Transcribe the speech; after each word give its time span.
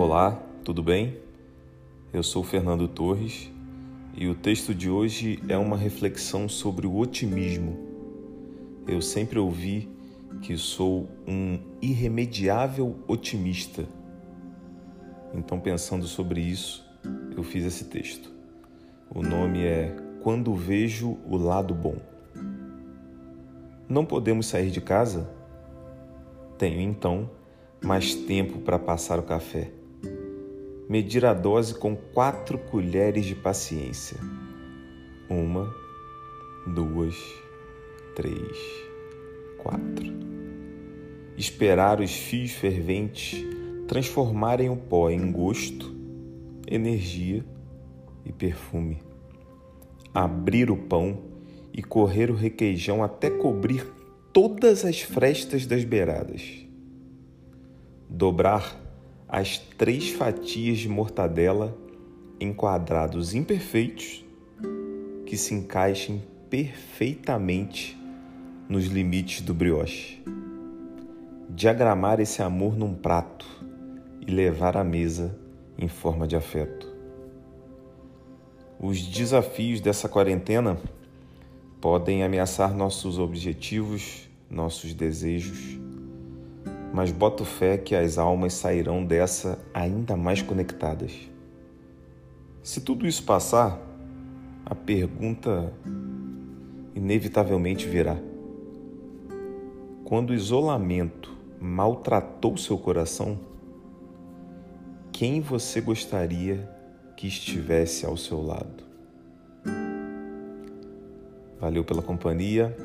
Olá, 0.00 0.40
tudo 0.62 0.80
bem? 0.80 1.18
Eu 2.12 2.22
sou 2.22 2.44
Fernando 2.44 2.86
Torres 2.86 3.50
e 4.16 4.28
o 4.28 4.34
texto 4.36 4.72
de 4.72 4.88
hoje 4.88 5.42
é 5.48 5.58
uma 5.58 5.76
reflexão 5.76 6.48
sobre 6.48 6.86
o 6.86 6.96
otimismo. 6.98 7.76
Eu 8.86 9.02
sempre 9.02 9.40
ouvi 9.40 9.88
que 10.40 10.56
sou 10.56 11.08
um 11.26 11.58
irremediável 11.82 12.94
otimista. 13.08 13.86
Então, 15.34 15.58
pensando 15.58 16.06
sobre 16.06 16.42
isso, 16.42 16.88
eu 17.36 17.42
fiz 17.42 17.64
esse 17.64 17.86
texto. 17.86 18.30
O 19.12 19.20
nome 19.20 19.64
é 19.64 19.96
Quando 20.22 20.54
Vejo 20.54 21.18
o 21.28 21.36
Lado 21.36 21.74
Bom. 21.74 21.96
Não 23.88 24.06
podemos 24.06 24.46
sair 24.46 24.70
de 24.70 24.80
casa? 24.80 25.28
Tenho 26.56 26.80
então 26.80 27.28
mais 27.82 28.14
tempo 28.14 28.60
para 28.60 28.78
passar 28.78 29.18
o 29.18 29.24
café. 29.24 29.72
Medir 30.88 31.26
a 31.26 31.34
dose 31.34 31.74
com 31.74 31.94
quatro 31.94 32.58
colheres 32.58 33.26
de 33.26 33.34
paciência. 33.34 34.18
Uma, 35.28 35.72
duas, 36.66 37.14
três, 38.16 38.58
quatro. 39.58 40.06
Esperar 41.36 42.00
os 42.00 42.12
fios 42.12 42.52
ferventes 42.52 43.44
transformarem 43.86 44.70
o 44.70 44.76
pó 44.76 45.10
em 45.10 45.30
gosto, 45.30 45.94
energia 46.66 47.44
e 48.24 48.32
perfume. 48.32 49.02
Abrir 50.14 50.70
o 50.70 50.76
pão 50.76 51.22
e 51.72 51.82
correr 51.82 52.30
o 52.30 52.34
requeijão 52.34 53.04
até 53.04 53.30
cobrir 53.30 53.86
todas 54.32 54.84
as 54.84 55.00
frestas 55.00 55.66
das 55.66 55.84
beiradas 55.84 56.68
dobrar 58.08 58.74
as 59.28 59.58
três 59.58 60.08
fatias 60.08 60.78
de 60.78 60.88
mortadela 60.88 61.76
em 62.40 62.50
quadrados 62.52 63.34
imperfeitos 63.34 64.24
que 65.26 65.36
se 65.36 65.52
encaixem 65.52 66.22
perfeitamente 66.48 67.94
nos 68.66 68.86
limites 68.86 69.42
do 69.42 69.52
brioche. 69.52 70.22
Diagramar 71.50 72.20
esse 72.20 72.42
amor 72.42 72.74
num 72.74 72.94
prato 72.94 73.46
e 74.26 74.30
levar 74.30 74.78
à 74.78 74.84
mesa 74.84 75.38
em 75.76 75.88
forma 75.88 76.26
de 76.26 76.34
afeto. 76.34 76.88
Os 78.80 79.02
desafios 79.02 79.80
dessa 79.80 80.08
quarentena 80.08 80.78
podem 81.80 82.22
ameaçar 82.22 82.74
nossos 82.74 83.18
objetivos, 83.18 84.28
nossos 84.48 84.94
desejos 84.94 85.87
mas 86.92 87.12
boto 87.12 87.44
fé 87.44 87.76
que 87.76 87.94
as 87.94 88.18
almas 88.18 88.54
sairão 88.54 89.04
dessa 89.04 89.58
ainda 89.72 90.16
mais 90.16 90.42
conectadas. 90.42 91.12
Se 92.62 92.80
tudo 92.80 93.06
isso 93.06 93.22
passar, 93.22 93.80
a 94.64 94.74
pergunta 94.74 95.72
inevitavelmente 96.94 97.86
virá: 97.86 98.16
quando 100.04 100.30
o 100.30 100.34
isolamento 100.34 101.36
maltratou 101.60 102.56
seu 102.56 102.78
coração, 102.78 103.38
quem 105.12 105.40
você 105.40 105.80
gostaria 105.80 106.68
que 107.16 107.26
estivesse 107.26 108.06
ao 108.06 108.16
seu 108.16 108.40
lado? 108.42 108.84
Valeu 111.60 111.82
pela 111.84 112.02
companhia. 112.02 112.76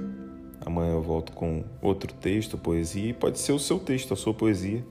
Amanhã 0.66 0.94
eu 0.94 1.02
volto 1.02 1.34
com 1.34 1.64
outro 1.82 2.14
texto, 2.14 2.58
poesia, 2.58 3.10
e 3.10 3.14
pode 3.14 3.38
ser 3.40 3.52
o 3.52 3.60
seu 3.60 3.78
texto, 3.80 4.14
a 4.14 4.18
sua 4.18 4.34
poesia. 4.34 4.82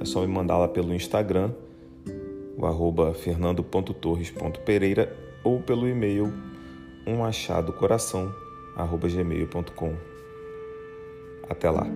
É 0.00 0.04
só 0.04 0.20
me 0.20 0.26
mandar 0.26 0.58
lá 0.58 0.68
pelo 0.68 0.94
Instagram, 0.94 1.50
o 2.56 2.66
arroba 2.66 3.14
fernando.torres.pereira 3.14 5.16
ou 5.42 5.60
pelo 5.60 5.88
e-mail 5.88 6.30
umachadocoração, 7.06 8.30
arroba 8.76 9.08
gmail.com. 9.08 9.94
Até 11.48 11.70
lá! 11.70 11.86